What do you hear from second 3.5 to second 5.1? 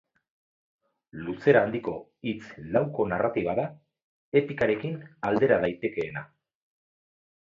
da, epikarekin